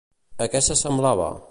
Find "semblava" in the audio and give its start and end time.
0.83-1.33